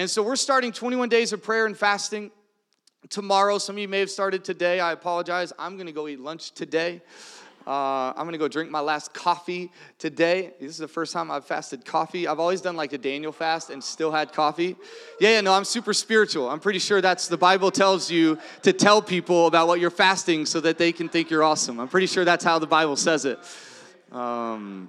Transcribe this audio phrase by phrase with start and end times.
[0.00, 2.30] And so we're starting 21 days of prayer and fasting
[3.10, 3.58] tomorrow.
[3.58, 4.80] Some of you may have started today.
[4.80, 5.52] I apologize.
[5.58, 7.02] I'm going to go eat lunch today.
[7.66, 10.54] Uh, I'm gonna go drink my last coffee today.
[10.58, 12.26] This is the first time I've fasted coffee.
[12.26, 14.76] I've always done like a Daniel fast and still had coffee.
[15.20, 16.48] Yeah, yeah, no, I'm super spiritual.
[16.48, 20.46] I'm pretty sure that's the Bible tells you to tell people about what you're fasting
[20.46, 21.78] so that they can think you're awesome.
[21.78, 23.38] I'm pretty sure that's how the Bible says it.
[24.10, 24.88] Um,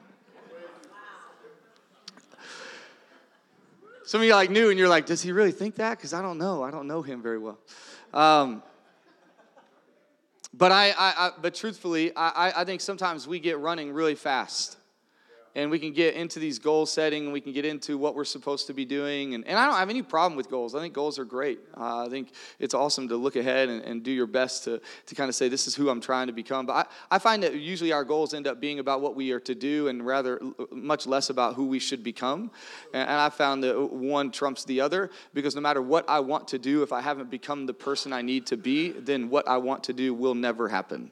[4.12, 5.98] some of you like new and you're like, does he really think that?
[5.98, 6.64] Because I don't know.
[6.64, 7.58] I don't know him very well.
[8.14, 8.62] Um,
[10.54, 14.76] but I, I, I but truthfully, I, I think sometimes we get running really fast
[15.56, 18.26] and we can get into these goal setting and we can get into what we're
[18.26, 19.34] supposed to be doing.
[19.34, 20.76] And, and i don't have any problem with goals.
[20.76, 21.60] I think goals are great.
[21.76, 25.16] Uh, i think it's awesome to look ahead and, and, do your best to, to
[25.16, 26.66] kind of say this is who i'm trying to become.
[26.66, 29.40] But I, I find that usually our goals end up being about what we are
[29.42, 32.52] to do and rather much less about who we should become.
[32.94, 36.48] And, and i found that one trumps the other because no matter what i want
[36.50, 39.58] to do if i haven't become the person i need to be then what i
[39.58, 41.12] want to do will never happen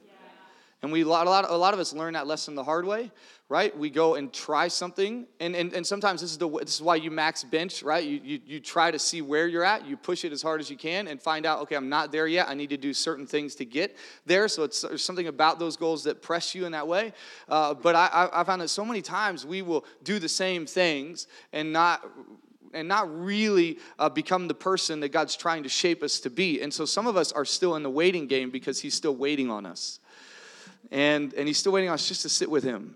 [0.82, 3.12] and we, a, lot, a, lot, of us learn that lesson the hard way,
[3.50, 3.78] right?
[3.78, 6.96] We go and try something, and, and, and sometimes this is, the, this is why
[6.96, 8.02] you max bench, right?
[8.02, 10.70] You, you, you try to see where you're at, you push it as hard as
[10.70, 12.48] you can, and find out, okay, I'm not there yet.
[12.48, 14.48] I need to do certain things to get there.
[14.48, 17.12] So it's, there's something about those goals that press you in that way.
[17.50, 21.28] Uh, but I, I found that so many times we will do the same things
[21.52, 22.06] and not
[22.72, 26.62] and not really uh, become the person that God's trying to shape us to be.
[26.62, 29.50] And so some of us are still in the waiting game because He's still waiting
[29.50, 30.00] on us.
[30.92, 32.96] And, and he's still waiting on us just to sit with him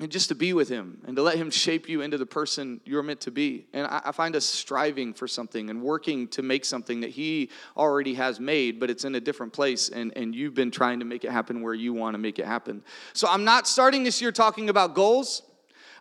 [0.00, 2.80] and just to be with him and to let him shape you into the person
[2.84, 3.66] you're meant to be.
[3.72, 7.50] And I, I, find us striving for something and working to make something that he
[7.76, 9.90] already has made, but it's in a different place.
[9.90, 12.46] And, and you've been trying to make it happen where you want to make it
[12.46, 12.82] happen.
[13.12, 15.42] So I'm not starting this year talking about goals.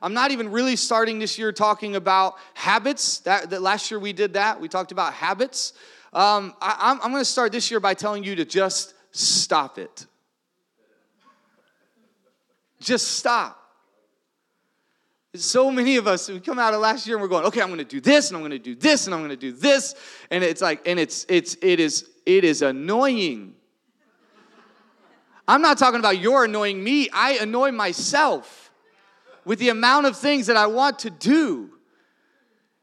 [0.02, 3.20] I'm not even really starting this year talking about habits.
[3.20, 4.62] That, that last year we did that.
[4.62, 5.74] We talked about habits.
[6.14, 9.78] Um, I, I'm, I'm going to start this year by telling you to just stop
[9.78, 10.06] it.
[12.81, 13.57] Just stop.
[15.35, 17.69] So many of us, we come out of last year and we're going, okay, I'm
[17.69, 19.94] gonna do this and I'm gonna do this and I'm gonna do this.
[20.31, 23.53] And it's like, and it's it's it is it is annoying.
[25.47, 28.72] I'm not talking about you're annoying me, I annoy myself
[29.45, 31.72] with the amount of things that I want to do.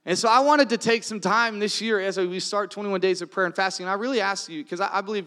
[0.04, 3.22] And so I wanted to take some time this year as we start 21 days
[3.22, 3.84] of prayer and fasting.
[3.84, 5.26] And I really ask you, because I, I believe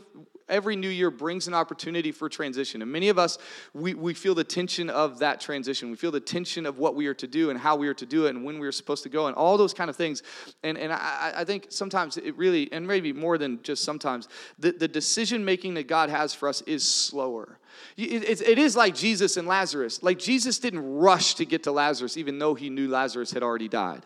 [0.49, 2.81] every new year brings an opportunity for transition.
[2.81, 3.37] And many of us,
[3.73, 5.89] we, we feel the tension of that transition.
[5.89, 8.05] We feel the tension of what we are to do and how we are to
[8.05, 10.23] do it and when we are supposed to go and all those kind of things.
[10.63, 14.27] And, and I, I think sometimes it really, and maybe more than just sometimes,
[14.57, 17.57] the, the decision making that God has for us is slower.
[17.97, 20.03] It, it is like Jesus and Lazarus.
[20.03, 23.67] Like Jesus didn't rush to get to Lazarus, even though he knew Lazarus had already
[23.67, 24.03] died.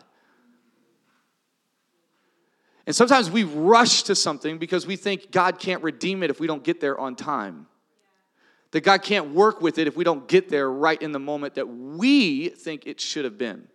[2.86, 6.46] And sometimes we rush to something because we think God can't redeem it if we
[6.46, 7.66] don't get there on time.
[8.72, 11.54] That God can't work with it if we don't get there right in the moment
[11.54, 13.68] that we think it should have been.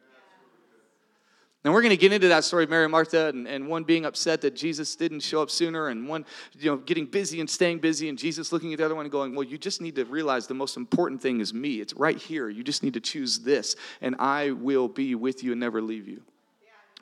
[1.64, 3.84] And we're going to get into that story of Mary and Martha and, and one
[3.84, 6.26] being upset that Jesus didn't show up sooner and one
[6.58, 9.12] you know, getting busy and staying busy and Jesus looking at the other one and
[9.12, 11.82] going, well, you just need to realize the most important thing is me.
[11.82, 12.48] It's right here.
[12.48, 16.08] You just need to choose this and I will be with you and never leave
[16.08, 16.22] you.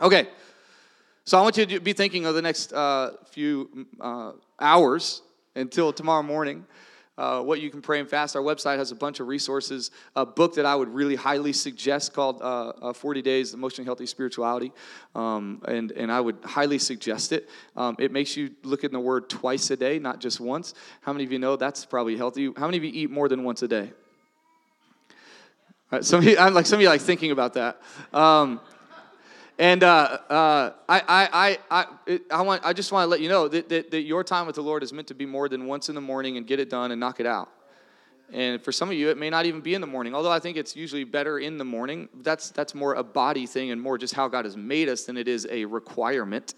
[0.02, 0.28] Okay,
[1.28, 5.22] so I want you to be thinking of the next uh, few uh, hours
[5.58, 6.66] until tomorrow morning.
[7.18, 8.38] Uh, what you can pray and fast.
[8.38, 9.92] Our website has a bunch of resources.
[10.16, 14.06] A book that I would really highly suggest called uh, uh, 40 Days Emotionally Healthy
[14.06, 14.72] Spirituality.
[15.16, 17.50] Um, and, and I would highly suggest it.
[17.76, 20.76] Um, it makes you look in the word twice a day, not just once.
[21.02, 22.54] How many of you know that's probably healthy?
[22.56, 23.92] How many of you eat more than once a day?
[26.02, 27.82] Some of you, I'm like some of you like thinking about that.
[28.14, 28.62] Um,
[29.58, 33.48] and uh, uh, I, I, I, I, want, I just want to let you know
[33.48, 35.90] that, that, that your time with the Lord is meant to be more than once
[35.90, 37.50] in the morning and get it done and knock it out.
[38.32, 40.14] And for some of you, it may not even be in the morning.
[40.14, 42.10] Although I think it's usually better in the morning.
[42.22, 45.16] That's that's more a body thing and more just how God has made us than
[45.16, 46.54] it is a requirement.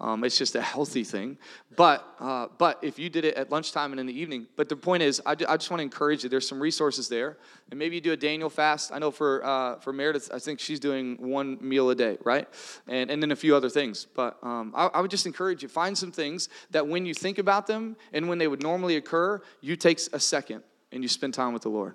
[0.00, 1.38] Um, it's just a healthy thing.
[1.76, 4.76] But, uh, but if you did it at lunchtime and in the evening, but the
[4.76, 6.28] point is, I, I just want to encourage you.
[6.28, 7.36] There's some resources there.
[7.70, 8.92] And maybe you do a Daniel fast.
[8.92, 12.46] I know for, uh, for Meredith, I think she's doing one meal a day, right?
[12.86, 14.06] And, and then a few other things.
[14.14, 17.38] But um, I, I would just encourage you, find some things that when you think
[17.38, 20.62] about them and when they would normally occur, you take a second
[20.92, 21.94] and you spend time with the Lord.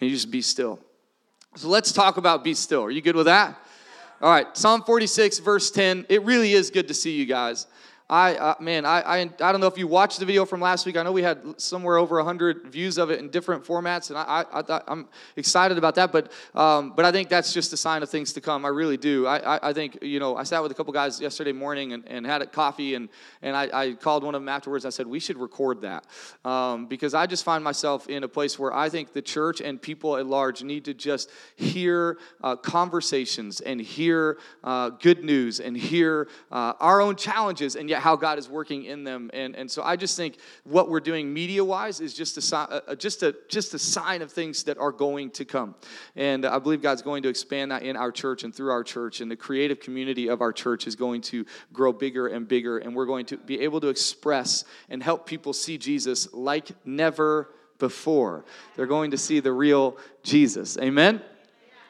[0.00, 0.78] And you just be still.
[1.56, 2.84] So let's talk about be still.
[2.84, 3.60] Are you good with that?
[4.22, 6.04] All right, Psalm 46, verse 10.
[6.10, 7.66] It really is good to see you guys.
[8.10, 10.84] I, uh, man, I, I, I don't know if you watched the video from last
[10.84, 10.96] week.
[10.96, 14.44] I know we had somewhere over 100 views of it in different formats, and I,
[14.52, 16.10] I, I I'm excited about that.
[16.10, 18.64] But, um, but I think that's just a sign of things to come.
[18.64, 19.28] I really do.
[19.28, 22.02] I, I, I think, you know, I sat with a couple guys yesterday morning and,
[22.08, 23.10] and had a coffee, and,
[23.42, 24.84] and I, I called one of them afterwards.
[24.84, 26.04] I said, we should record that
[26.44, 29.80] um, because I just find myself in a place where I think the church and
[29.80, 35.76] people at large need to just hear uh, conversations and hear uh, good news and
[35.76, 39.30] hear uh, our own challenges and yet how God is working in them.
[39.32, 43.22] And, and so I just think what we're doing media wise is just a, just,
[43.22, 45.74] a, just a sign of things that are going to come.
[46.16, 49.20] And I believe God's going to expand that in our church and through our church.
[49.20, 52.78] And the creative community of our church is going to grow bigger and bigger.
[52.78, 57.50] And we're going to be able to express and help people see Jesus like never
[57.78, 58.44] before.
[58.76, 60.78] They're going to see the real Jesus.
[60.78, 61.22] Amen?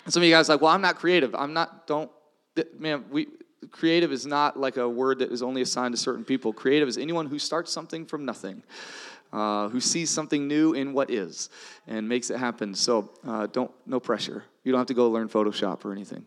[0.08, 1.34] Some of you guys like, well, I'm not creative.
[1.34, 2.10] I'm not, don't,
[2.78, 3.28] man, we,
[3.70, 6.52] creative is not like a word that is only assigned to certain people.
[6.52, 8.62] Creative is anyone who starts something from nothing.
[9.32, 11.50] Uh, who sees something new in what is
[11.86, 12.74] and makes it happen.
[12.74, 14.42] So uh, don't, no pressure.
[14.64, 16.26] You don't have to go learn Photoshop or anything.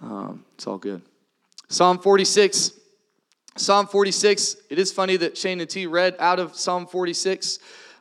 [0.00, 1.02] Um, it's all good.
[1.68, 2.72] Psalm 46.
[3.56, 4.56] Psalm 46.
[4.70, 7.58] It is funny that Shane and T read out of Psalm 46.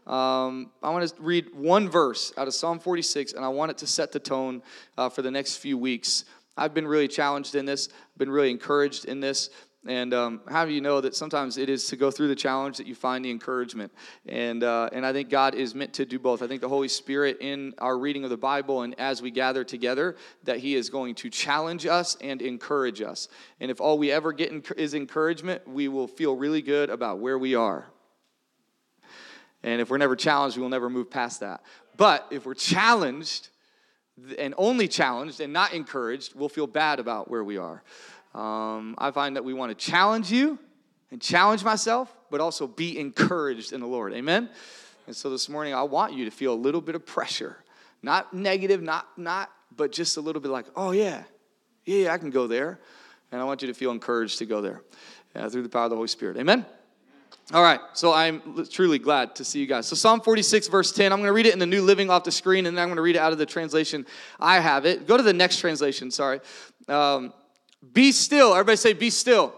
[0.07, 3.77] Um, I want to read one verse out of Psalm 46, and I want it
[3.79, 4.61] to set the tone
[4.97, 6.25] uh, for the next few weeks.
[6.57, 9.49] I've been really challenged in this, I've been really encouraged in this.
[9.87, 12.77] And um, how do you know that sometimes it is to go through the challenge
[12.77, 13.91] that you find the encouragement?
[14.27, 16.41] And, uh, and I think God is meant to do both.
[16.41, 19.63] I think the Holy Spirit, in our reading of the Bible and as we gather
[19.63, 23.27] together, that He is going to challenge us and encourage us.
[23.59, 27.37] And if all we ever get is encouragement, we will feel really good about where
[27.37, 27.85] we are.
[29.61, 31.61] And if we're never challenged, we will never move past that.
[31.95, 33.49] But if we're challenged,
[34.37, 37.83] and only challenged and not encouraged, we'll feel bad about where we are.
[38.33, 40.59] Um, I find that we want to challenge you
[41.11, 44.13] and challenge myself, but also be encouraged in the Lord.
[44.13, 44.49] Amen?
[45.07, 47.57] And so this morning, I want you to feel a little bit of pressure.
[48.01, 51.23] Not negative, not, not, but just a little bit like, oh, yeah,
[51.85, 52.79] yeah, I can go there.
[53.31, 54.81] And I want you to feel encouraged to go there
[55.35, 56.37] uh, through the power of the Holy Spirit.
[56.37, 56.65] Amen?
[57.53, 59.85] All right, so I'm truly glad to see you guys.
[59.85, 62.23] So, Psalm 46, verse 10, I'm going to read it in the New Living off
[62.23, 64.07] the screen, and then I'm going to read it out of the translation
[64.39, 65.05] I have it.
[65.05, 66.39] Go to the next translation, sorry.
[66.87, 67.33] Um,
[67.93, 68.53] be still.
[68.53, 69.53] Everybody say, be still.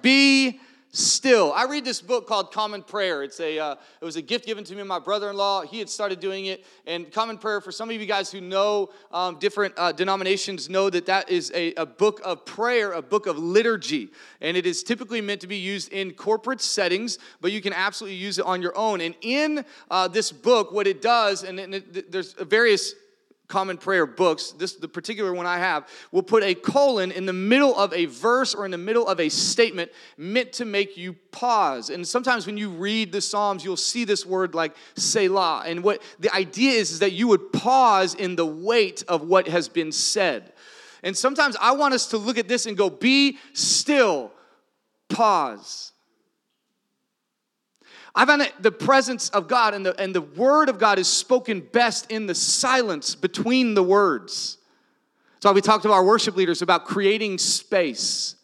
[0.00, 0.58] Be still.
[0.58, 0.60] Be
[0.92, 1.52] still.
[1.54, 3.22] I read this book called Common Prayer.
[3.22, 5.62] It's a, uh, it was a gift given to me by my brother-in-law.
[5.62, 6.64] He had started doing it.
[6.86, 10.90] And Common Prayer, for some of you guys who know um, different uh, denominations, know
[10.90, 14.10] that that is a, a book of prayer, a book of liturgy.
[14.42, 18.18] And it is typically meant to be used in corporate settings, but you can absolutely
[18.18, 19.00] use it on your own.
[19.00, 22.94] And in uh, this book, what it does, and, it, there's various
[23.52, 27.34] common prayer books, this the particular one I have, will put a colon in the
[27.34, 31.12] middle of a verse or in the middle of a statement meant to make you
[31.32, 31.90] pause.
[31.90, 35.64] And sometimes when you read the Psalms, you'll see this word like Selah.
[35.66, 39.46] And what the idea is is that you would pause in the weight of what
[39.48, 40.54] has been said.
[41.02, 44.32] And sometimes I want us to look at this and go, be still,
[45.10, 45.91] pause.
[48.14, 51.08] I find that the presence of God and the, and the word of God is
[51.08, 54.58] spoken best in the silence between the words.
[55.34, 58.36] That's why we talked to our worship leaders about creating space.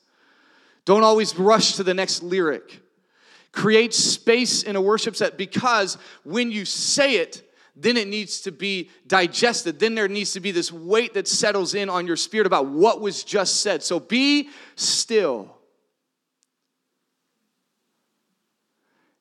[0.86, 2.80] Don't always rush to the next lyric.
[3.52, 7.42] Create space in a worship set because when you say it,
[7.76, 9.78] then it needs to be digested.
[9.78, 13.00] Then there needs to be this weight that settles in on your spirit about what
[13.00, 13.82] was just said.
[13.82, 15.57] So be still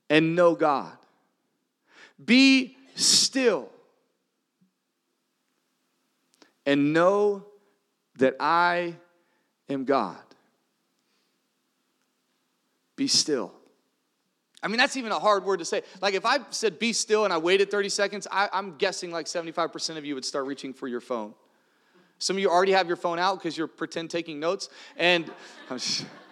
[0.09, 0.97] and know God.
[2.23, 3.69] Be still
[6.65, 7.45] and know
[8.17, 8.95] that I
[9.69, 10.17] am God.
[12.95, 13.53] Be still.
[14.63, 15.83] I mean, that's even a hard word to say.
[16.01, 19.27] Like, if I said be still and I waited 30 seconds, I, am guessing like
[19.27, 21.33] 75% of you would start reaching for your phone.
[22.19, 24.69] Some of you already have your phone out because you're pretend taking notes.
[24.97, 25.31] And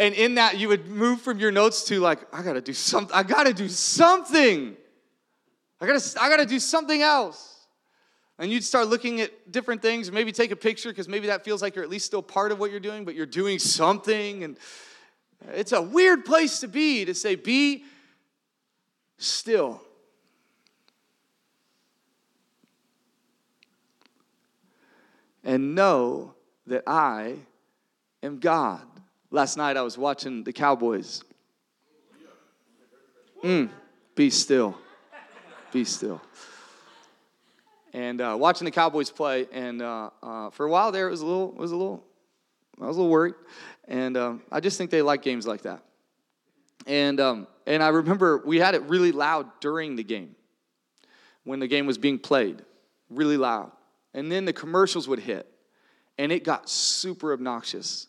[0.00, 3.14] and in that, you would move from your notes to like, I gotta do something.
[3.14, 4.74] I gotta do something.
[5.78, 7.66] I gotta, I gotta do something else.
[8.38, 11.60] And you'd start looking at different things, maybe take a picture because maybe that feels
[11.60, 14.42] like you're at least still part of what you're doing, but you're doing something.
[14.42, 14.56] And
[15.52, 17.84] it's a weird place to be to say, be
[19.18, 19.82] still.
[25.44, 26.34] And know
[26.66, 27.34] that I
[28.22, 28.80] am God.
[29.30, 31.22] Last night I was watching the Cowboys.
[33.44, 33.70] Mm,
[34.14, 34.76] be still.
[35.72, 36.20] Be still.
[37.92, 41.22] And uh, watching the Cowboys play, and uh, uh, for a while there, it was
[41.22, 42.04] a little, it was a little
[42.80, 43.34] I was a little worried.
[43.86, 45.82] And um, I just think they like games like that.
[46.86, 50.34] And, um, and I remember we had it really loud during the game
[51.44, 52.62] when the game was being played,
[53.10, 53.70] really loud.
[54.14, 55.46] And then the commercials would hit,
[56.18, 58.06] and it got super obnoxious,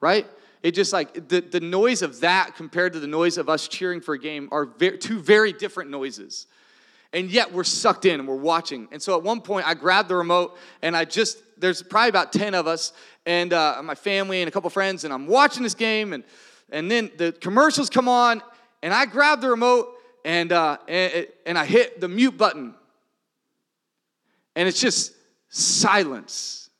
[0.00, 0.26] right?
[0.62, 4.00] It just like the, the noise of that compared to the noise of us cheering
[4.00, 6.46] for a game are two very different noises.
[7.12, 8.88] And yet we're sucked in and we're watching.
[8.90, 12.32] And so at one point, I grabbed the remote and I just, there's probably about
[12.32, 12.92] 10 of us
[13.26, 16.12] and uh, my family and a couple friends, and I'm watching this game.
[16.12, 16.24] And,
[16.70, 18.42] and then the commercials come on,
[18.82, 22.74] and I grab the remote and, uh, and, and I hit the mute button.
[24.56, 25.12] And it's just
[25.48, 26.70] silence.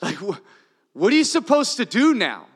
[0.00, 0.38] Like, wh-
[0.92, 2.46] what are you supposed to do now?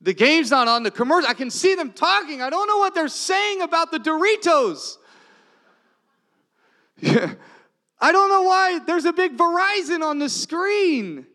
[0.00, 1.28] The game's not on the commercial.
[1.28, 2.40] I can see them talking.
[2.40, 4.96] I don't know what they're saying about the Doritos.
[7.00, 7.34] Yeah.
[8.00, 11.26] I don't know why there's a big Verizon on the screen.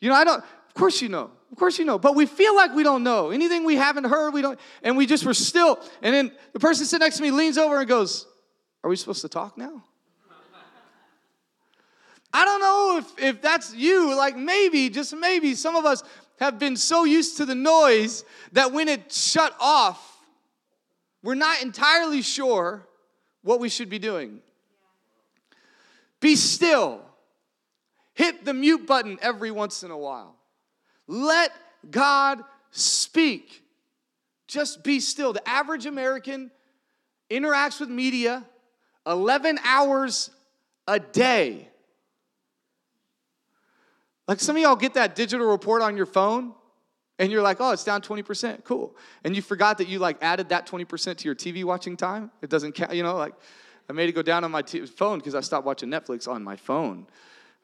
[0.00, 1.30] You know, I don't, of course you know.
[1.52, 1.98] Of course you know.
[1.98, 3.30] But we feel like we don't know.
[3.30, 5.78] Anything we haven't heard, we don't, and we just were still.
[6.02, 8.26] And then the person sitting next to me leans over and goes,
[8.82, 9.84] Are we supposed to talk now?
[12.32, 14.16] I don't know if, if that's you.
[14.16, 16.02] Like maybe, just maybe, some of us
[16.38, 20.16] have been so used to the noise that when it shut off,
[21.22, 22.86] we're not entirely sure
[23.42, 24.40] what we should be doing.
[26.20, 27.00] Be still.
[28.14, 30.34] Hit the mute button every once in a while.
[31.06, 31.52] Let
[31.90, 33.64] God speak.
[34.46, 35.32] Just be still.
[35.32, 36.50] The average American
[37.30, 38.44] interacts with media
[39.06, 40.30] 11 hours
[40.86, 41.68] a day.
[44.28, 46.52] Like some of y'all get that digital report on your phone
[47.18, 48.62] and you're like, oh, it's down 20%.
[48.62, 48.94] Cool.
[49.24, 52.30] And you forgot that you like added that 20% to your TV watching time.
[52.42, 53.32] It doesn't count, you know, like
[53.88, 56.44] I made it go down on my t- phone because I stopped watching Netflix on
[56.44, 57.06] my phone.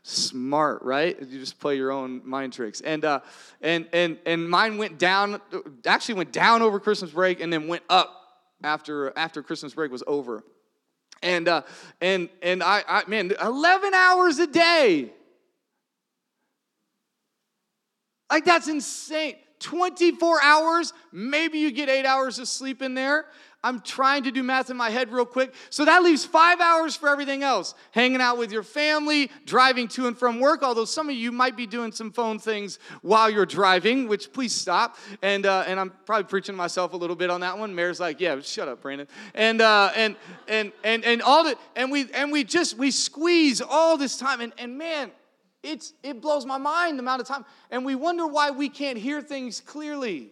[0.03, 1.17] Smart, right?
[1.21, 2.81] You just play your own mind tricks.
[2.83, 3.21] And uh,
[3.63, 5.41] and and and mine went down.
[5.87, 8.21] Actually, went down over Christmas break, and then went up
[8.63, 10.45] after after Christmas break was over.
[11.23, 11.63] And uh,
[12.03, 15.11] and and I, I man, 11 hours a day.
[18.35, 19.37] Like that's insane.
[19.61, 23.27] 24 hours, maybe you get eight hours of sleep in there.
[23.63, 25.55] I'm trying to do math in my head real quick.
[25.71, 30.09] So that leaves five hours for everything else hanging out with your family, driving to
[30.09, 30.65] and from work.
[30.65, 34.53] Although some of you might be doing some phone things while you're driving, which please
[34.53, 34.97] stop.
[35.23, 37.73] And, uh, and I'm probably preaching to myself a little bit on that one.
[37.73, 39.07] Mayor's like, yeah, shut up, Brandon.
[39.37, 40.17] And, uh, and,
[40.49, 44.41] and, and, and, all the, and, we, and we just, we squeeze all this time.
[44.41, 45.13] And, and man,
[45.65, 47.45] it's, it blows my mind the amount of time.
[47.71, 50.31] And we wonder why we can't hear things clearly.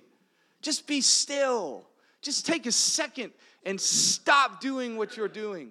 [0.61, 1.89] Just be still.
[2.21, 3.33] Just take a second
[3.65, 5.71] and stop doing what you're doing.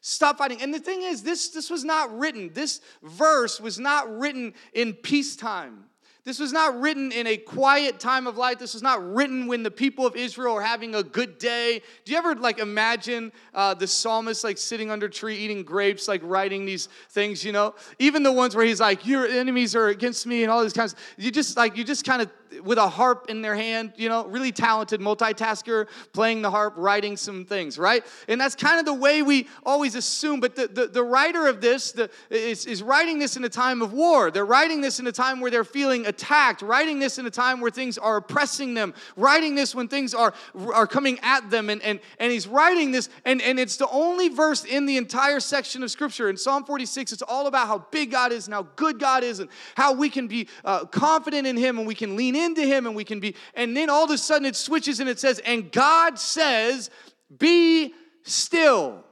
[0.00, 0.60] Stop fighting.
[0.60, 4.92] And the thing is, this, this was not written, this verse was not written in
[4.92, 5.86] peacetime.
[6.24, 8.58] This was not written in a quiet time of life.
[8.58, 11.82] This was not written when the people of Israel are having a good day.
[12.06, 16.08] Do you ever like imagine uh, the psalmist like sitting under a tree eating grapes,
[16.08, 17.44] like writing these things?
[17.44, 20.62] You know, even the ones where he's like, "Your enemies are against me," and all
[20.62, 20.94] these kinds.
[21.18, 22.30] You just like you just kind of
[22.62, 27.16] with a harp in their hand, you know, really talented multitasker, playing the harp, writing
[27.16, 28.04] some things, right?
[28.28, 30.40] And that's kind of the way we always assume.
[30.40, 33.82] But the, the, the writer of this the, is, is writing this in a time
[33.82, 34.30] of war.
[34.30, 37.60] They're writing this in a time where they're feeling attacked, writing this in a time
[37.60, 40.32] where things are oppressing them, writing this when things are,
[40.72, 41.70] are coming at them.
[41.70, 45.40] And, and, and he's writing this, and, and it's the only verse in the entire
[45.40, 46.30] section of Scripture.
[46.30, 49.40] In Psalm 46, it's all about how big God is and how good God is
[49.40, 52.86] and how we can be uh, confident in Him and we can lean into him
[52.86, 55.40] and we can be, and then all of a sudden it switches and it says,
[55.40, 56.90] and God says,
[57.38, 57.92] be
[58.22, 59.04] still.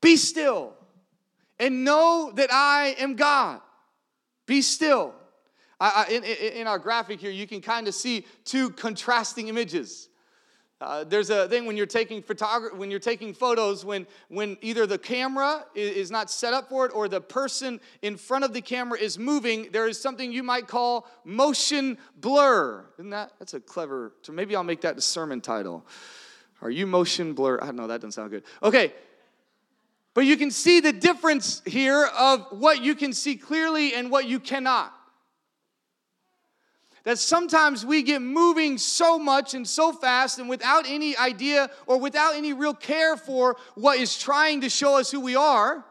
[0.00, 0.74] Be still
[1.62, 3.60] and know that I am God.
[4.46, 5.14] Be still.
[5.80, 10.08] I, I, in, in our graphic here, you can kind of see two contrasting images.
[10.82, 14.84] Uh, there's a thing when you're taking photography, when you're taking photos, when, when either
[14.84, 18.52] the camera is, is, not set up for it or the person in front of
[18.52, 22.84] the camera is moving, there is something you might call motion blur.
[22.98, 23.30] Isn't that?
[23.38, 25.86] That's a clever, maybe I'll make that the sermon title.
[26.60, 27.60] Are you motion blur?
[27.62, 28.42] I don't know, that doesn't sound good.
[28.60, 28.92] Okay.
[30.14, 34.26] But you can see the difference here of what you can see clearly and what
[34.26, 34.92] you cannot.
[37.04, 41.98] That sometimes we get moving so much and so fast and without any idea or
[41.98, 45.84] without any real care for what is trying to show us who we are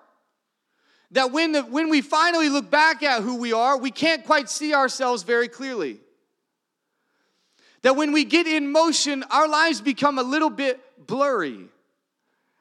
[1.12, 4.50] that when, the, when we finally look back at who we are we can't quite
[4.50, 6.00] see ourselves very clearly.
[7.82, 11.68] That when we get in motion our lives become a little bit blurry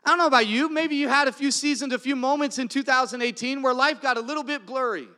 [0.04, 2.68] i don't know about you maybe you had a few seasons a few moments in
[2.68, 5.08] 2018 where life got a little bit blurry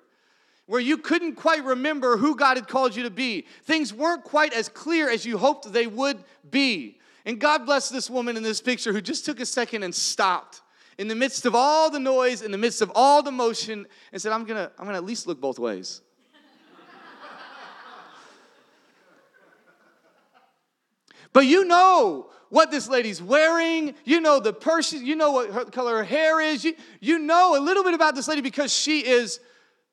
[0.67, 3.45] where you couldn't quite remember who God had called you to be.
[3.65, 6.99] Things weren't quite as clear as you hoped they would be.
[7.25, 10.61] And God bless this woman in this picture who just took a second and stopped
[10.99, 14.23] in the midst of all the noise, in the midst of all the motion, and
[14.23, 16.03] said, I'm gonna, I'm gonna at least look both ways.
[21.33, 25.65] but you know what this lady's wearing, you know the person, you know what her
[25.65, 29.01] color her hair is, you, you know a little bit about this lady because she
[29.01, 29.41] is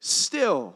[0.02, 0.76] still.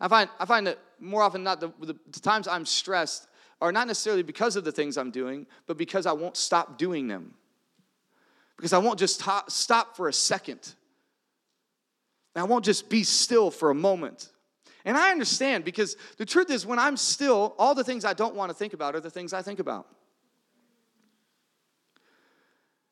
[0.00, 3.28] I find, I find that more often not the, the, the times I'm stressed
[3.60, 7.06] are not necessarily because of the things I'm doing, but because I won't stop doing
[7.06, 7.34] them.
[8.56, 10.74] Because I won't just stop for a second.
[12.34, 14.28] And I won't just be still for a moment.
[14.84, 18.34] And I understand because the truth is, when I'm still, all the things I don't
[18.34, 19.86] want to think about are the things I think about.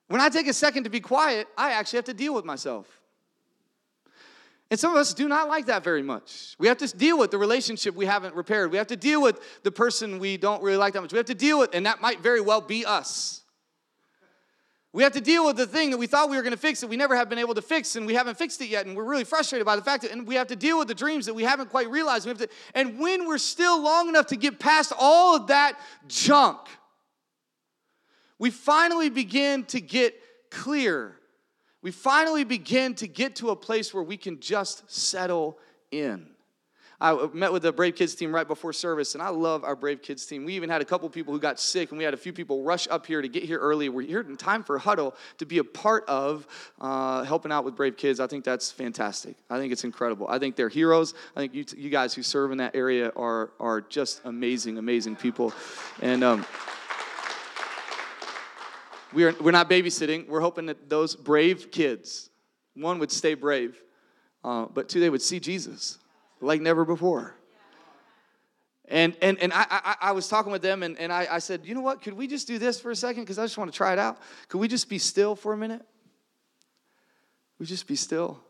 [0.09, 2.87] When I take a second to be quiet, I actually have to deal with myself.
[4.71, 6.55] And some of us do not like that very much.
[6.59, 8.71] We have to deal with the relationship we haven't repaired.
[8.71, 11.13] We have to deal with the person we don't really like that much.
[11.13, 13.43] We have to deal with, and that might very well be us.
[14.93, 16.81] We have to deal with the thing that we thought we were going to fix
[16.81, 18.97] that we never have been able to fix, and we haven't fixed it yet, and
[18.97, 21.27] we're really frustrated by the fact that, and we have to deal with the dreams
[21.27, 22.27] that we haven't quite realized.
[22.27, 25.79] We have to, and when we're still long enough to get past all of that
[26.09, 26.59] junk,
[28.39, 30.15] we finally begin to get
[30.51, 31.19] clear
[31.81, 35.59] we finally begin to get to a place where we can just settle
[35.91, 36.27] in.
[37.01, 40.03] I met with the Brave Kids team right before service, and I love our Brave
[40.03, 40.45] Kids team.
[40.45, 42.65] We even had a couple people who got sick, and we had a few people
[42.65, 43.89] rush up here to get here early.
[43.89, 46.49] We're here in time for huddle to be a part of
[46.81, 48.19] uh, helping out with Brave Kids.
[48.19, 49.37] I think that's fantastic.
[49.49, 50.27] I think it's incredible.
[50.29, 51.15] I think they're heroes.
[51.37, 55.15] I think you, you guys who serve in that area are, are just amazing, amazing
[55.15, 55.53] people.
[56.03, 56.45] And, um,
[59.13, 60.29] we are, we're not babysitting.
[60.29, 62.31] We're hoping that those brave kids,
[62.75, 63.81] one would stay brave,
[64.45, 65.99] uh, but two, they would see Jesus
[66.41, 67.35] like never before.
[68.91, 71.67] And, and, and I, I, I was talking with them, and, and I, I said,
[71.67, 72.01] you know what?
[72.01, 73.23] Could we just do this for a second?
[73.23, 74.19] Because I just want to try it out.
[74.49, 75.83] Could we just be still for a minute?
[77.59, 78.41] We just be still.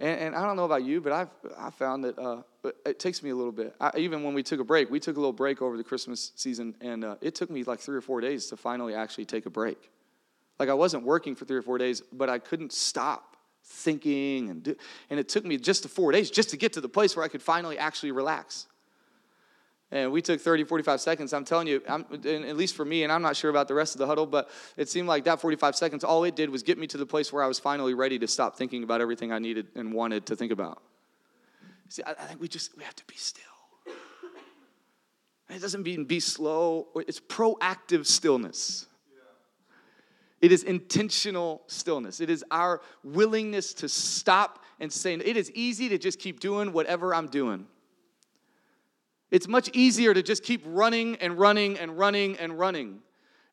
[0.00, 2.42] And, and, I don't know about you, but I've I found that uh,
[2.84, 3.74] it takes me a little bit.
[3.80, 6.32] I, even when we took a break, we took a little break over the Christmas
[6.36, 9.46] season, and uh, it took me like three or four days to finally actually take
[9.46, 9.90] a break.
[10.58, 14.62] Like I wasn't working for three or four days, but I couldn't stop thinking and
[14.62, 14.76] do,
[15.10, 17.24] and it took me just to four days just to get to the place where
[17.24, 18.66] I could finally actually relax.
[19.92, 21.32] And we took 30, 45 seconds.
[21.32, 23.94] I'm telling you, I'm, at least for me, and I'm not sure about the rest
[23.94, 26.76] of the huddle, but it seemed like that 45 seconds, all it did was get
[26.76, 29.38] me to the place where I was finally ready to stop thinking about everything I
[29.38, 30.82] needed and wanted to think about.
[31.88, 33.44] See, I, I think we just, we have to be still.
[35.48, 38.86] it doesn't mean be slow, it's proactive stillness.
[40.42, 42.20] It is intentional stillness.
[42.20, 46.72] It is our willingness to stop and say, it is easy to just keep doing
[46.72, 47.66] whatever I'm doing.
[49.30, 53.00] It's much easier to just keep running and running and running and running.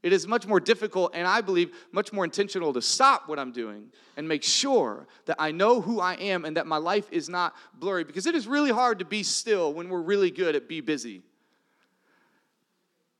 [0.04, 3.54] It is much more difficult, and I believe much more intentional to stop what I'm
[3.54, 3.86] doing
[4.18, 7.56] and make sure that I know who I am and that my life is not
[7.74, 8.04] blurry.
[8.04, 11.24] Because it is really hard to be still when we're really good at be busy.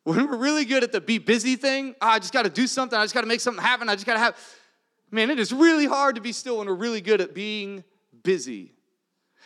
[0.04, 2.68] When we're really good at the be busy thing, oh, I just got to do
[2.68, 4.38] something, I just got to make something happen, I just got to have.
[5.10, 7.86] Man, it is really hard to be still when we're really good at being
[8.24, 8.74] busy.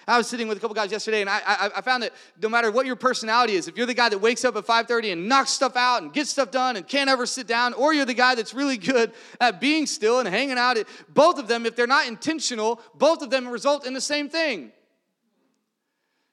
[0.10, 2.48] I was sitting with a couple guys yesterday, and I, I, I, found that no
[2.48, 5.28] matter what your personality is, if you're the guy that wakes up at 5:30 and
[5.28, 8.14] knocks stuff out and gets stuff done and can't ever sit down, or you're the
[8.14, 10.78] guy that's really good at being still and hanging out,
[11.10, 14.72] both of them, if they're not intentional, both of them result in the same thing.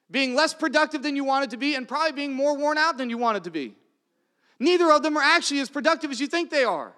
[0.09, 3.09] Being less productive than you wanted to be, and probably being more worn out than
[3.09, 3.75] you wanted to be.
[4.57, 6.93] Neither of them are actually as productive as you think they are.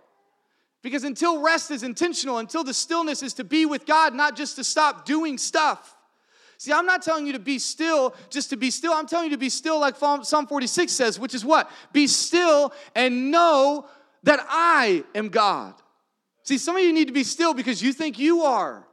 [0.84, 4.58] Because until rest is intentional, until the stillness is to be with God, not just
[4.58, 5.97] to stop doing stuff,
[6.58, 8.92] See, I'm not telling you to be still just to be still.
[8.92, 11.70] I'm telling you to be still, like Psalm 46 says, which is what?
[11.94, 13.88] Be still and know
[14.24, 15.76] that I am God.
[16.44, 18.88] See, some of you need to be still because you think you are.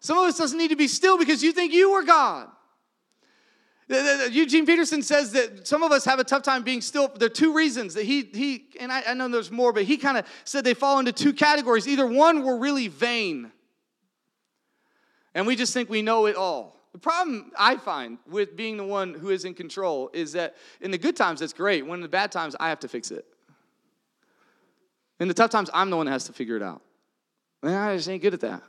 [0.00, 2.48] Some of us doesn't need to be still because you think you are God.
[4.30, 7.08] Eugene Peterson says that some of us have a tough time being still.
[7.08, 9.96] There are two reasons that he, he and I, I know there's more, but he
[9.96, 11.88] kind of said they fall into two categories.
[11.88, 13.50] Either one, we're really vain
[15.34, 16.76] and we just think we know it all.
[16.92, 20.90] The problem I find with being the one who is in control is that in
[20.90, 21.86] the good times, that's great.
[21.86, 23.26] When in the bad times, I have to fix it.
[25.20, 26.82] In the tough times, I'm the one that has to figure it out.
[27.62, 28.62] And I just ain't good at that.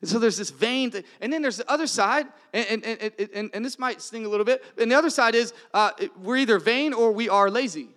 [0.00, 1.04] And so there's this vain thing.
[1.20, 4.44] And then there's the other side, and, and, and, and, this might sting a little
[4.44, 4.62] bit.
[4.78, 7.88] And the other side is uh, we're either vain or we are lazy.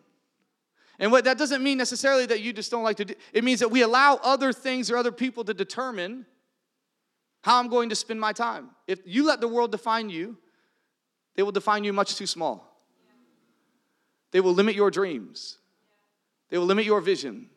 [0.98, 3.60] And what that doesn't mean necessarily that you just don't like to do, it means
[3.62, 6.26] that we allow other things or other people to determine
[7.42, 8.70] how I'm going to spend my time.
[8.88, 10.38] If you let the world define you,
[11.36, 12.66] they will define you much too small.
[14.32, 15.58] They will limit your dreams,
[16.50, 17.50] they will limit your vision.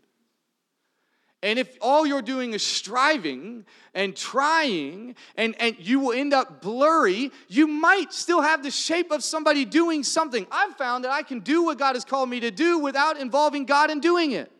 [1.44, 6.62] And if all you're doing is striving and trying, and, and you will end up
[6.62, 10.46] blurry, you might still have the shape of somebody doing something.
[10.52, 13.64] I've found that I can do what God has called me to do without involving
[13.64, 14.52] God in doing it.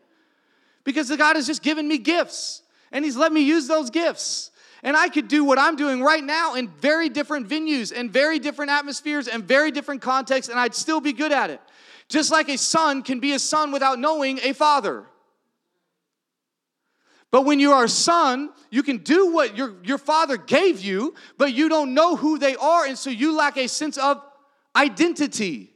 [0.83, 4.51] Because the God has just given me gifts, and He's let me use those gifts.
[4.83, 8.37] And I could do what I'm doing right now in very different venues and very
[8.37, 11.61] different atmospheres and very different contexts, and I'd still be good at it.
[12.09, 15.05] Just like a son can be a son without knowing a father.
[17.31, 21.15] But when you are a son, you can do what your, your father gave you,
[21.37, 24.21] but you don't know who they are, and so you lack a sense of
[24.75, 25.71] identity.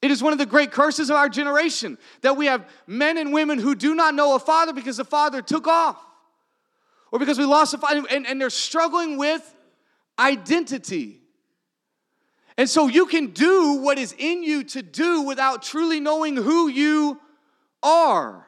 [0.00, 3.32] It is one of the great curses of our generation that we have men and
[3.32, 5.96] women who do not know a father because the father took off,
[7.14, 9.54] or because we lost a fight, and, and they're struggling with
[10.18, 11.20] identity.
[12.58, 16.66] And so you can do what is in you to do without truly knowing who
[16.66, 17.20] you
[17.84, 18.44] are.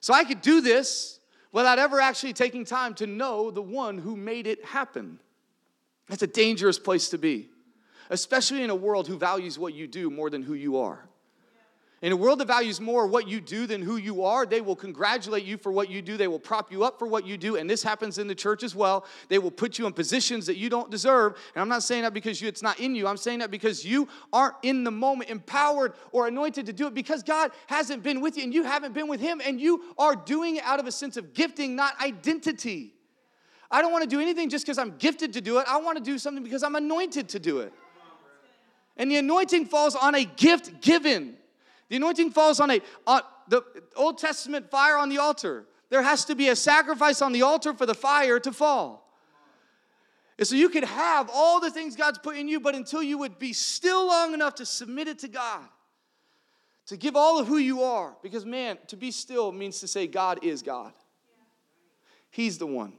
[0.00, 1.20] So I could do this
[1.52, 5.20] without ever actually taking time to know the one who made it happen.
[6.08, 7.50] That's a dangerous place to be,
[8.10, 11.08] especially in a world who values what you do more than who you are.
[12.02, 14.76] In a world that values more what you do than who you are, they will
[14.76, 16.18] congratulate you for what you do.
[16.18, 17.56] They will prop you up for what you do.
[17.56, 19.06] And this happens in the church as well.
[19.28, 21.38] They will put you in positions that you don't deserve.
[21.54, 23.06] And I'm not saying that because you, it's not in you.
[23.06, 26.94] I'm saying that because you aren't in the moment empowered or anointed to do it
[26.94, 29.40] because God hasn't been with you and you haven't been with Him.
[29.42, 32.92] And you are doing it out of a sense of gifting, not identity.
[33.70, 35.66] I don't want to do anything just because I'm gifted to do it.
[35.68, 37.72] I want to do something because I'm anointed to do it.
[38.96, 41.36] And the anointing falls on a gift given.
[41.88, 43.62] The anointing falls on a on the
[43.96, 45.66] Old Testament fire on the altar.
[45.90, 49.04] There has to be a sacrifice on the altar for the fire to fall.
[50.38, 53.18] And so you could have all the things God's put in you, but until you
[53.18, 55.62] would be still long enough to submit it to God,
[56.86, 60.06] to give all of who you are, because man, to be still means to say
[60.06, 60.92] God is God.
[62.30, 62.94] He's the one.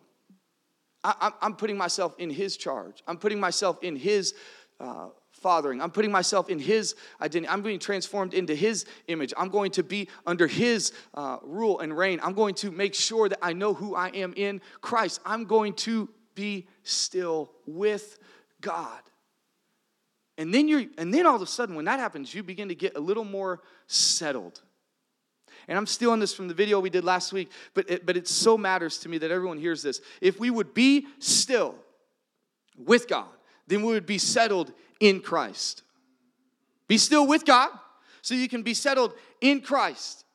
[1.04, 3.04] I, am putting myself in His charge.
[3.06, 4.34] I'm putting myself in His
[4.80, 5.10] uh,
[5.45, 5.79] fathering.
[5.79, 7.47] I'm putting myself in His identity.
[7.47, 9.31] I'm being transformed into His image.
[9.38, 12.19] I'm going to be under His uh, rule and reign.
[12.23, 15.21] I'm going to make sure that I know who I am in Christ.
[15.23, 18.17] I'm going to be still with
[18.60, 18.99] God.
[20.39, 22.75] And then you're, and then all of a sudden, when that happens, you begin to
[22.75, 24.63] get a little more settled.
[25.67, 28.27] And I'm stealing this from the video we did last week, but it, but it
[28.27, 30.01] so matters to me that everyone hears this.
[30.21, 31.75] If we would be still
[32.75, 33.27] with God,
[33.67, 35.84] then we would be settled in Christ.
[36.88, 37.69] Be still with God
[38.21, 40.25] so you can be settled in Christ.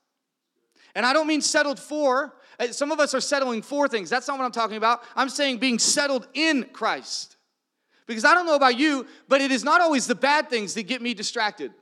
[0.95, 4.11] And I don't mean settled for, eh, some of us are settling for things.
[4.11, 5.03] That's not what I'm talking about.
[5.15, 7.37] I'm saying being settled in Christ.
[8.07, 10.85] Because I don't know about you, but it is not always the bad things that
[10.85, 11.73] get me distracted.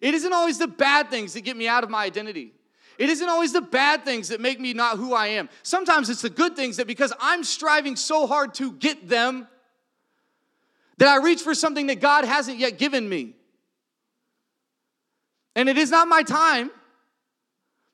[0.00, 2.52] It isn't always the bad things that get me out of my identity.
[2.98, 5.48] It isn't always the bad things that make me not who I am.
[5.62, 9.48] Sometimes it's the good things that because I'm striving so hard to get them,
[10.98, 13.34] that I reach for something that God hasn't yet given me.
[15.56, 16.70] And it is not my time,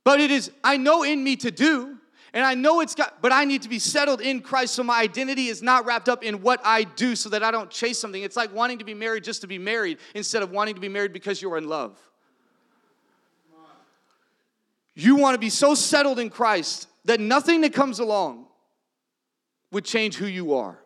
[0.05, 1.97] but it is, I know in me to do.
[2.33, 5.01] And I know it's got, but I need to be settled in Christ so my
[5.01, 8.23] identity is not wrapped up in what I do so that I don't chase something.
[8.23, 10.89] It's like wanting to be married just to be married instead of wanting to be
[10.89, 11.99] married because you're in love.
[14.95, 18.47] You want to be so settled in Christ that nothing that comes along
[19.73, 20.79] would change who you are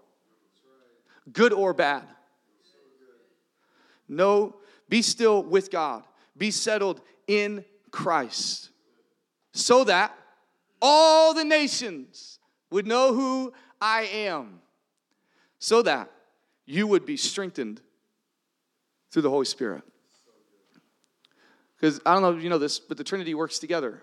[1.32, 2.04] good or bad.
[4.08, 4.56] No,
[4.88, 6.04] be still with God,
[6.36, 8.70] be settled in Christ,
[9.52, 10.16] so that
[10.82, 12.38] all the nations
[12.70, 14.60] would know who I am,
[15.58, 16.10] so that
[16.66, 17.80] you would be strengthened
[19.10, 19.82] through the Holy Spirit.
[21.76, 24.02] Because I don't know if you know this, but the Trinity works together.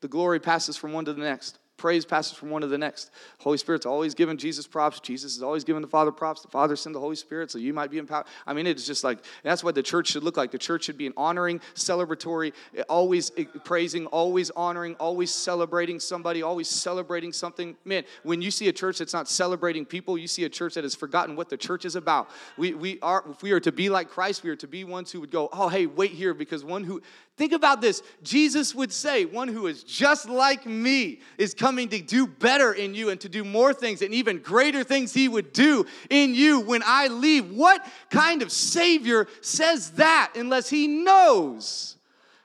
[0.00, 3.10] The glory passes from one to the next praise passes from one to the next.
[3.40, 5.00] Holy Spirit's always giving Jesus props.
[5.00, 6.40] Jesus is always giving the Father props.
[6.40, 8.26] The Father sent the Holy Spirit so you might be empowered.
[8.46, 10.52] I mean, it's just like, that's what the church should look like.
[10.52, 12.52] The church should be an honoring, celebratory,
[12.88, 13.32] always
[13.64, 17.76] praising, always honoring, always celebrating somebody, always celebrating something.
[17.84, 20.84] Man, when you see a church that's not celebrating people, you see a church that
[20.84, 22.30] has forgotten what the church is about.
[22.56, 25.10] We, we are, if we are to be like Christ, we are to be ones
[25.10, 27.02] who would go, oh, hey, wait here, because one who,
[27.36, 28.02] Think about this.
[28.22, 32.94] Jesus would say, One who is just like me is coming to do better in
[32.94, 36.60] you and to do more things and even greater things he would do in you
[36.60, 37.50] when I leave.
[37.50, 41.96] What kind of Savior says that unless he knows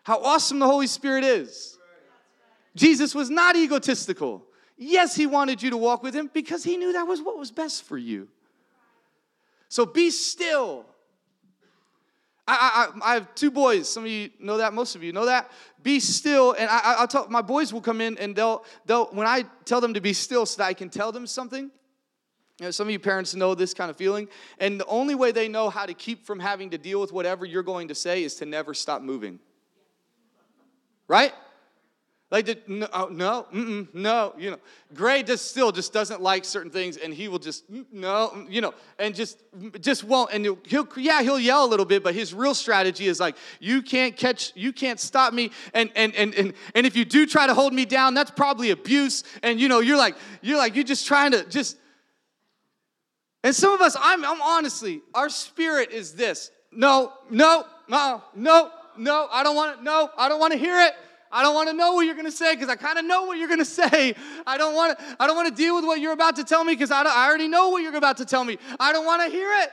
[0.04, 1.78] how awesome the Holy Spirit is?
[2.76, 4.43] Jesus was not egotistical.
[4.78, 7.52] Yes, he wanted you to walk with him because he knew that was what was
[7.52, 8.30] best for you.
[9.67, 10.86] So be still.
[12.47, 13.89] I, I, I have two boys.
[13.89, 14.73] Some of you know that.
[14.73, 15.51] Most of you know that.
[15.83, 19.27] Be still, and I, I'll tell my boys will come in and they'll they'll when
[19.27, 21.69] I tell them to be still so that I can tell them something.
[22.60, 24.29] You know, some of you parents know this kind of feeling,
[24.60, 27.45] and the only way they know how to keep from having to deal with whatever
[27.45, 29.39] you're going to say is to never stop moving.
[31.07, 31.33] Right?
[32.30, 33.48] Like, the, no, oh, no,
[33.94, 34.60] no, you know.
[34.94, 38.60] Gray just still just doesn't like certain things, and he will just, mm, no, you
[38.60, 39.42] know, and just,
[39.80, 40.34] just won't.
[40.34, 43.38] And he'll, he'll, yeah, he'll yell a little bit, but his real strategy is like,
[43.62, 45.52] you can't catch, you can't stop me.
[45.74, 48.72] And, and, and, and, and if you do try to hold me down, that's probably
[48.72, 49.24] abuse.
[49.42, 51.78] And, you know, you're like, you're like, you're just trying to just,
[53.42, 56.52] and some of us, I'm, I'm honestly, our spirit is this.
[56.74, 60.78] No, no, no, no, no, I don't want to, no, I don't want to hear
[60.82, 60.94] it.
[61.38, 63.26] I don't want to know what you're going to say because I kind of know
[63.26, 64.15] what you're going to say.
[64.47, 65.06] I don't want to.
[65.19, 67.28] I don't want to deal with what you're about to tell me because I, I
[67.28, 68.58] already know what you're about to tell me.
[68.80, 69.69] I don't want to hear it.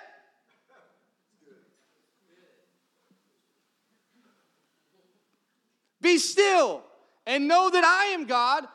[6.03, 6.83] Be still
[7.27, 8.67] and know that I am God,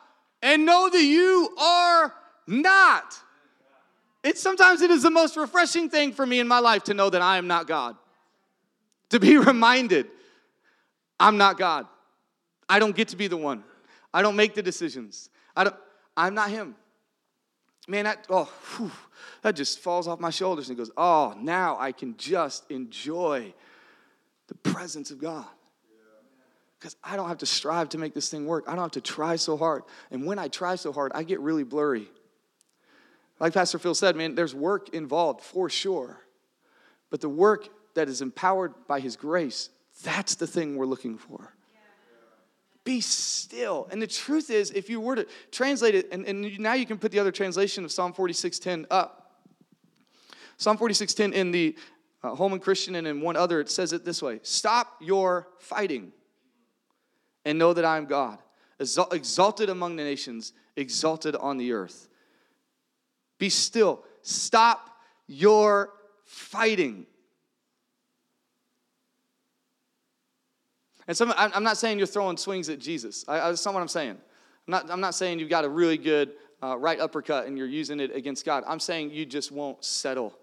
[0.42, 2.12] and know that you are
[2.48, 3.14] not.
[4.24, 7.08] It's sometimes it is the most refreshing thing for me in my life to know
[7.08, 7.94] that I am not God.
[9.10, 10.08] To be reminded,
[11.20, 11.86] I'm not God.
[12.70, 13.64] I don't get to be the one.
[14.14, 15.28] I don't make the decisions.
[15.56, 15.76] I don't,
[16.16, 16.76] I'm not him.
[17.88, 18.92] Man, that, oh, whew,
[19.42, 23.52] that just falls off my shoulders and goes, oh, now I can just enjoy
[24.46, 25.46] the presence of God.
[26.78, 28.64] Because I don't have to strive to make this thing work.
[28.68, 29.82] I don't have to try so hard.
[30.12, 32.08] And when I try so hard, I get really blurry.
[33.40, 36.20] Like Pastor Phil said, man, there's work involved for sure.
[37.10, 39.70] But the work that is empowered by His grace,
[40.04, 41.52] that's the thing we're looking for
[42.90, 43.86] be still.
[43.92, 46.98] And the truth is, if you were to translate it, and, and now you can
[46.98, 49.44] put the other translation of Psalm 46:10 up.
[50.56, 51.76] Psalm 46:10 in the
[52.24, 56.10] uh, Holman Christian and in one other, it says it this way: Stop your fighting,
[57.44, 58.38] and know that I am God,
[58.80, 62.08] exalted among the nations, exalted on the earth.
[63.38, 64.02] Be still.
[64.22, 64.96] Stop
[65.28, 65.90] your
[66.24, 67.06] fighting.
[71.08, 73.24] And some, I'm not saying you're throwing swings at Jesus.
[73.26, 74.16] I, that's not what I'm saying.
[74.66, 76.32] I'm not, I'm not saying you've got a really good
[76.62, 78.64] uh, right uppercut and you're using it against God.
[78.66, 80.34] I'm saying you just won't settle.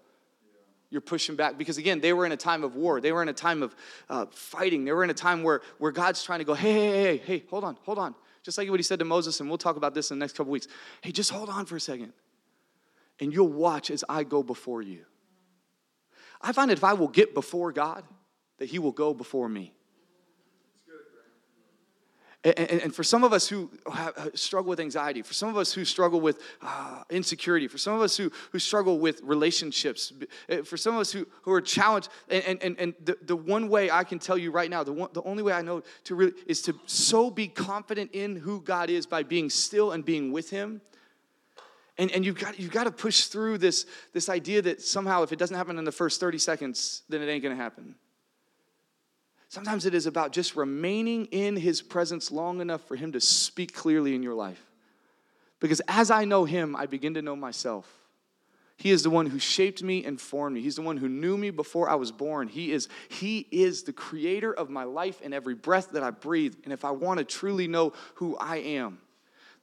[0.90, 3.00] You're pushing back because again, they were in a time of war.
[3.00, 3.76] They were in a time of
[4.08, 4.84] uh, fighting.
[4.84, 7.44] They were in a time where, where God's trying to go, hey, hey, hey, hey,
[7.50, 8.14] hold on, hold on.
[8.42, 10.34] Just like what he said to Moses, and we'll talk about this in the next
[10.36, 10.68] couple weeks.
[11.02, 12.12] Hey, just hold on for a second.
[13.20, 15.04] And you'll watch as I go before you.
[16.40, 18.04] I find that if I will get before God,
[18.58, 19.74] that he will go before me.
[22.56, 25.84] And, for some of us who have, struggle with anxiety, for some of us who
[25.84, 30.12] struggle with uh, insecurity, for some of us who, who struggle with relationships,
[30.48, 33.68] eh, for some of us who, who are challenged, and, and, and the, the one
[33.68, 36.14] way I can tell you right now, the, one, the only way I know to
[36.14, 40.30] really is to so be confident in who God is by being still and being
[40.30, 40.80] with Him.
[41.98, 45.32] And, and you've, got, you've got to push through this, this idea that somehow if
[45.32, 47.96] it doesn't happen in the first 30 seconds, then it ain't going to happen.
[49.48, 53.74] Sometimes it is about just remaining in his presence long enough for him to speak
[53.74, 54.62] clearly in your life.
[55.58, 57.90] Because as I know him, I begin to know myself.
[58.76, 60.60] He is the one who shaped me and formed me.
[60.62, 62.46] He's the one who knew me before I was born.
[62.46, 66.54] He is, he is the creator of my life and every breath that I breathe.
[66.62, 68.98] And if I want to truly know who I am,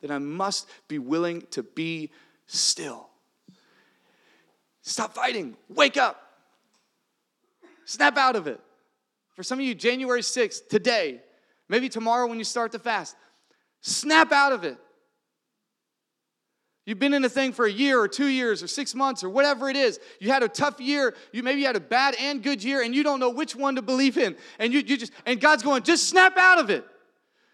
[0.02, 2.12] then I must be willing to be
[2.48, 3.08] still.
[4.82, 5.56] Stop fighting.
[5.69, 6.21] Wake up.
[7.86, 8.60] Snap out of it.
[9.36, 11.21] For some of you, January 6th, today,
[11.69, 13.15] maybe tomorrow when you start the fast,
[13.82, 14.78] snap out of it.
[16.86, 19.30] You've been in a thing for a year or two years or six months or
[19.30, 20.00] whatever it is.
[20.19, 21.15] You had a tough year.
[21.32, 23.82] You maybe had a bad and good year, and you don't know which one to
[23.82, 24.36] believe in.
[24.60, 26.86] And you, you just and God's going, just snap out of it.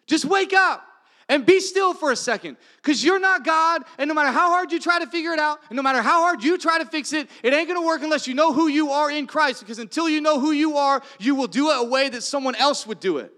[0.05, 0.85] Just wake up
[1.31, 3.83] and be still for a second because you're not God.
[3.97, 6.23] And no matter how hard you try to figure it out, and no matter how
[6.23, 8.91] hard you try to fix it, it ain't gonna work unless you know who you
[8.91, 9.61] are in Christ.
[9.61, 12.53] Because until you know who you are, you will do it a way that someone
[12.55, 13.33] else would do it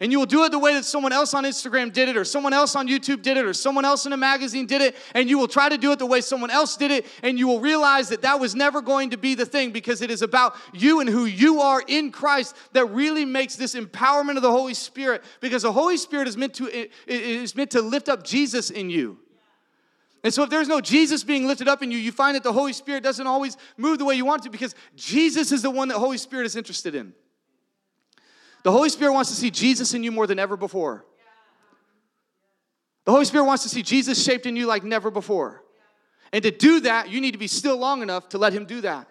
[0.00, 2.24] and you will do it the way that someone else on Instagram did it, or
[2.24, 5.28] someone else on YouTube did it, or someone else in a magazine did it, and
[5.28, 7.60] you will try to do it the way someone else did it, and you will
[7.60, 11.00] realize that that was never going to be the thing because it is about you
[11.00, 15.22] and who you are in Christ that really makes this empowerment of the Holy Spirit
[15.40, 19.18] because the Holy Spirit is meant to is meant to lift up Jesus in you.
[20.22, 22.52] And so, if there's no Jesus being lifted up in you, you find that the
[22.52, 25.88] Holy Spirit doesn't always move the way you want to because Jesus is the one
[25.88, 27.14] that Holy Spirit is interested in.
[28.62, 31.04] The Holy Spirit wants to see Jesus in you more than ever before.
[33.04, 35.62] The Holy Spirit wants to see Jesus shaped in you like never before.
[36.32, 38.80] And to do that, you need to be still long enough to let Him do
[38.82, 39.08] that.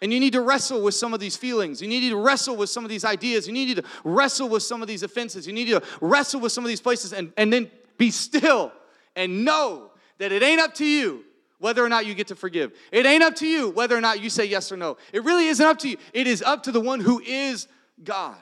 [0.00, 1.82] And you need to wrestle with some of these feelings.
[1.82, 3.48] You need to wrestle with some of these ideas.
[3.48, 5.46] You need to wrestle with some of these offenses.
[5.46, 8.72] You need to wrestle with some of these places and, and then be still
[9.16, 11.24] and know that it ain't up to you
[11.58, 12.72] whether or not you get to forgive.
[12.92, 14.96] It ain't up to you whether or not you say yes or no.
[15.12, 15.96] It really isn't up to you.
[16.12, 17.66] It is up to the one who is
[18.04, 18.36] God.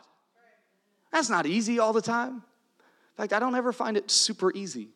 [1.12, 2.34] That's not easy all the time.
[2.34, 4.88] In fact, I don't ever find it super easy.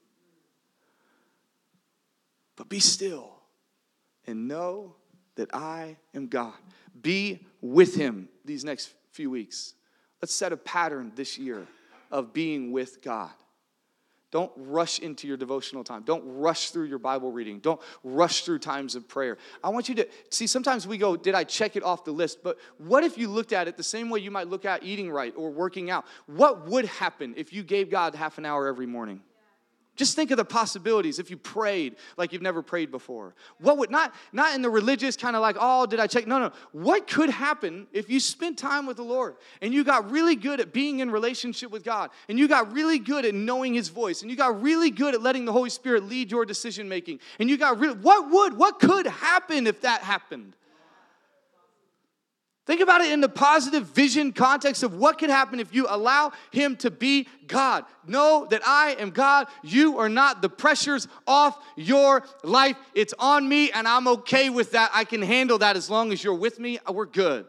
[2.56, 3.32] But be still
[4.26, 4.94] and know
[5.36, 6.52] that I am God.
[7.00, 9.74] Be with Him these next few weeks.
[10.20, 11.66] Let's set a pattern this year
[12.10, 13.30] of being with God.
[14.30, 16.02] Don't rush into your devotional time.
[16.02, 17.58] Don't rush through your Bible reading.
[17.58, 19.38] Don't rush through times of prayer.
[19.62, 22.42] I want you to see, sometimes we go, Did I check it off the list?
[22.42, 25.10] But what if you looked at it the same way you might look at eating
[25.10, 26.04] right or working out?
[26.26, 29.20] What would happen if you gave God half an hour every morning?
[30.00, 33.34] Just think of the possibilities if you prayed like you've never prayed before.
[33.58, 36.26] What would not not in the religious kind of like, oh, did I check?
[36.26, 36.52] No, no.
[36.72, 40.58] What could happen if you spent time with the Lord and you got really good
[40.58, 44.22] at being in relationship with God and you got really good at knowing his voice
[44.22, 47.50] and you got really good at letting the Holy Spirit lead your decision making and
[47.50, 50.56] you got really what would what could happen if that happened?
[52.70, 56.30] Think about it in the positive vision context of what could happen if you allow
[56.52, 57.84] Him to be God.
[58.06, 59.48] Know that I am God.
[59.64, 60.40] You are not.
[60.40, 62.76] The pressure's off your life.
[62.94, 64.92] It's on me, and I'm okay with that.
[64.94, 66.78] I can handle that as long as you're with me.
[66.88, 67.46] Uh, we're good.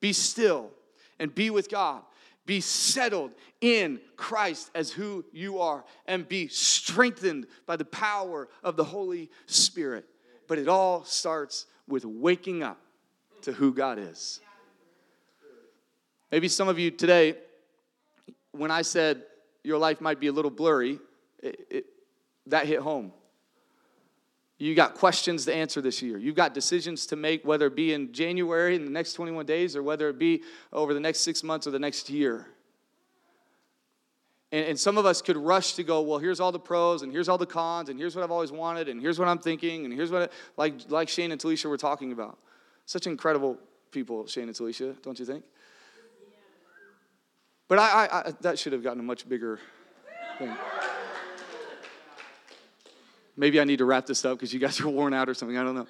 [0.00, 0.72] Be still
[1.20, 2.02] and be with God.
[2.44, 8.74] Be settled in Christ as who you are, and be strengthened by the power of
[8.74, 10.04] the Holy Spirit.
[10.48, 12.80] But it all starts with waking up
[13.42, 14.40] to who God is.
[16.34, 17.36] Maybe some of you today,
[18.50, 19.22] when I said
[19.62, 20.98] your life might be a little blurry,
[21.40, 21.84] it, it,
[22.48, 23.12] that hit home.
[24.58, 26.18] You got questions to answer this year.
[26.18, 29.76] You've got decisions to make, whether it be in January in the next 21 days
[29.76, 30.42] or whether it be
[30.72, 32.48] over the next six months or the next year.
[34.50, 37.12] And, and, some of us could rush to go, well, here's all the pros and
[37.12, 39.84] here's all the cons and here's what I've always wanted and here's what I'm thinking
[39.84, 42.40] and here's what, I, like, like Shane and Talisha were talking about.
[42.86, 43.56] Such incredible
[43.92, 45.44] people, Shane and Talisha, don't you think?
[47.68, 49.58] But I, I, I that should have gotten a much bigger
[50.38, 50.54] thing.
[53.36, 55.58] Maybe I need to wrap this up because you guys are worn out or something.
[55.58, 55.86] I don't know.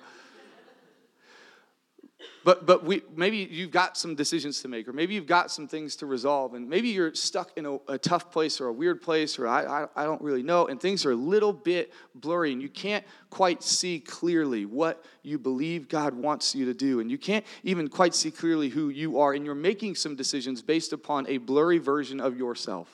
[2.44, 5.66] But, but we, maybe you've got some decisions to make, or maybe you've got some
[5.66, 9.00] things to resolve, and maybe you're stuck in a, a tough place or a weird
[9.00, 12.52] place, or I, I, I don't really know, and things are a little bit blurry,
[12.52, 17.10] and you can't quite see clearly what you believe God wants you to do, and
[17.10, 20.92] you can't even quite see clearly who you are, and you're making some decisions based
[20.92, 22.88] upon a blurry version of yourself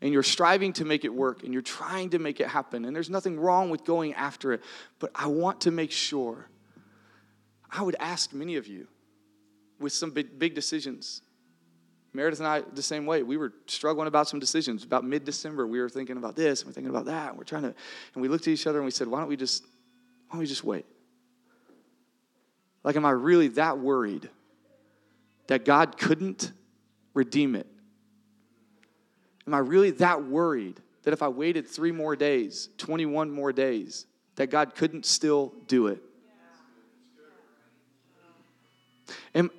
[0.00, 2.84] and you're striving to make it work and you're trying to make it happen.
[2.84, 4.60] And there's nothing wrong with going after it.
[4.98, 6.48] But I want to make sure
[7.72, 8.86] I would ask many of you
[9.80, 11.22] with some big, big decisions.
[12.12, 13.22] Meredith and I, the same way.
[13.22, 14.84] We were struggling about some decisions.
[14.84, 17.44] About mid December, we were thinking about this, and we're thinking about that, and we're
[17.44, 17.74] trying to,
[18.14, 19.64] and we looked at each other and we said, why don't we just,
[20.28, 20.84] why don't we just wait?
[22.84, 24.28] Like, am I really that worried
[25.46, 26.52] that God couldn't
[27.14, 27.66] redeem it?
[29.46, 34.06] Am I really that worried that if I waited three more days, 21 more days,
[34.36, 36.02] that God couldn't still do it?
[39.34, 39.50] And,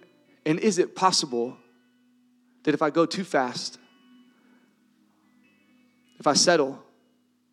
[0.45, 1.57] and is it possible
[2.63, 3.77] that if I go too fast,
[6.19, 6.81] if I settle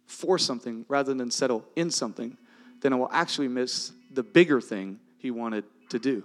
[0.06, 2.36] for something rather than settle in something,
[2.80, 6.24] then I will actually miss the bigger thing he wanted to do.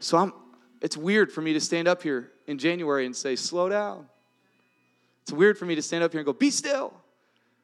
[0.00, 0.32] So I'm
[0.84, 4.06] it's weird for me to stand up here in January and say, slow down.
[5.22, 6.92] It's weird for me to stand up here and go, be still.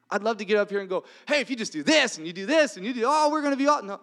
[0.09, 2.25] I'd love to get up here and go, hey, if you just do this and
[2.25, 3.99] you do this and you do, oh, we're gonna be all no.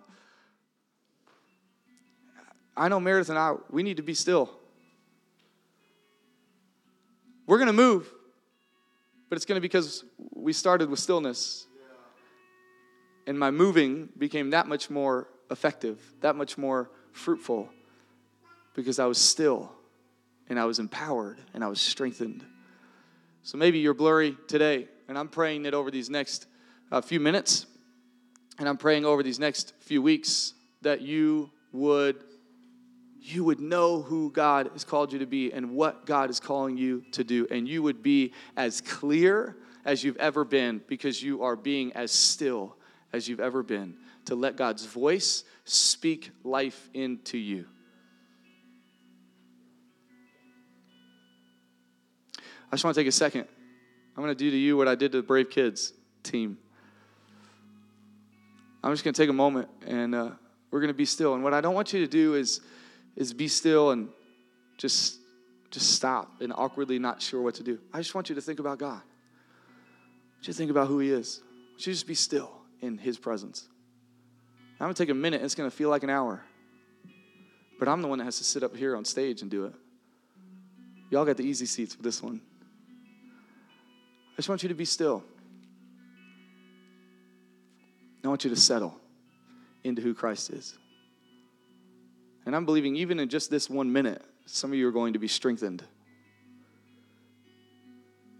[2.78, 4.50] I know Meredith and I, we need to be still.
[7.46, 8.12] We're going to move,
[9.28, 11.66] but it's going to be because we started with stillness.
[13.26, 17.68] And my moving became that much more effective, that much more fruitful
[18.74, 19.72] because I was still
[20.48, 22.44] and I was empowered and I was strengthened.
[23.42, 26.46] So maybe you're blurry today, and I'm praying that over these next
[26.92, 27.66] uh, few minutes,
[28.58, 32.22] and I'm praying over these next few weeks that you would
[33.20, 36.76] you would know who God has called you to be and what God is calling
[36.76, 37.46] you to do.
[37.50, 42.12] And you would be as clear as you've ever been because you are being as
[42.12, 42.76] still
[43.12, 43.94] as you've ever been
[44.26, 47.66] to let God's voice speak life into you.
[52.70, 53.46] I just want to take a second.
[54.16, 55.92] I'm going to do to you what I did to the Brave Kids
[56.22, 56.58] team.
[58.82, 60.30] I'm just going to take a moment and uh,
[60.70, 61.34] we're going to be still.
[61.34, 62.60] And what I don't want you to do is,
[63.18, 64.08] is be still and
[64.78, 65.18] just,
[65.70, 67.78] just stop and awkwardly not sure what to do.
[67.92, 69.02] I just want you to think about God.
[70.40, 71.42] Just think about who He is.
[71.78, 73.68] You just be still in His presence.
[74.80, 75.42] I'm to take a minute.
[75.42, 76.40] It's to feel like an hour.
[77.80, 79.74] But I'm the one that has to sit up here on stage and do it.
[81.10, 82.40] Y'all got the easy seats for this one.
[84.32, 85.24] I just want you to be still.
[88.24, 88.94] I want you to settle
[89.82, 90.78] into who Christ is.
[92.48, 95.18] And I'm believing, even in just this one minute, some of you are going to
[95.18, 95.84] be strengthened.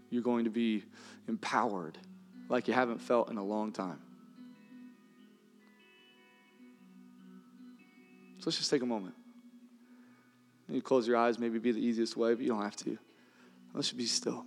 [0.09, 0.83] You're going to be
[1.27, 1.95] empowered
[2.49, 3.99] like you haven't felt in a long time.
[8.39, 9.13] So let's just take a moment.
[10.67, 12.97] You close your eyes, maybe be the easiest way, but you don't have to.
[13.75, 14.43] Let's just be still.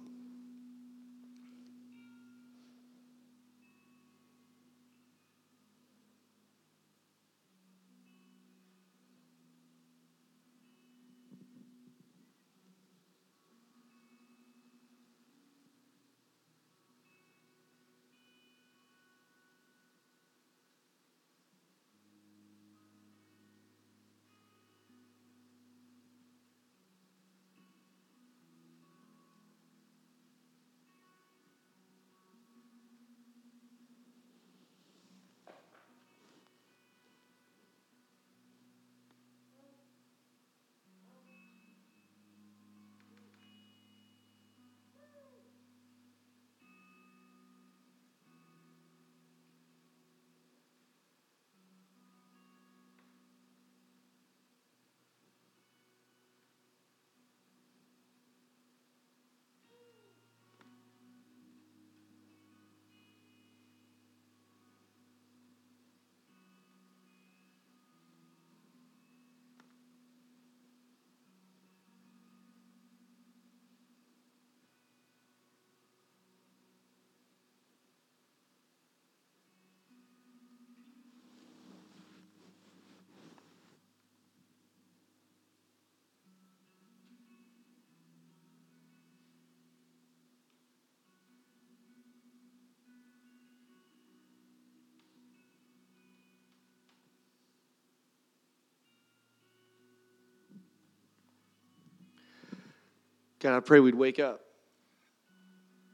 [103.43, 104.41] God, I pray we'd wake up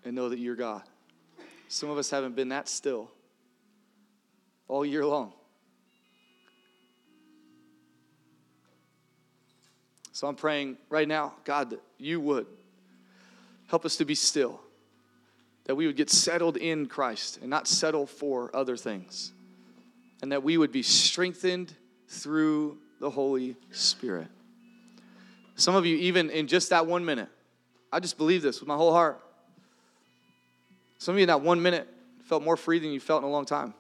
[0.05, 0.83] and know that you're God.
[1.69, 3.11] Some of us haven't been that still
[4.69, 5.33] all year long.
[10.13, 12.47] So I'm praying right now, God, that you would
[13.69, 14.61] help us to be still,
[15.65, 19.33] that we would get settled in Christ and not settle for other things,
[20.21, 21.75] and that we would be strengthened
[22.09, 24.29] through the Holy Spirit.
[25.57, 27.31] Some of you, even in just that one minute,
[27.93, 29.20] I just believe this with my whole heart.
[30.99, 31.89] Some of you in that one minute
[32.24, 33.72] felt more free than you felt in a long time,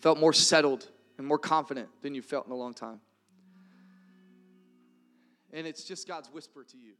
[0.00, 0.88] felt more settled
[1.18, 3.00] and more confident than you felt in a long time.
[5.52, 6.94] And it's just God's whisper to you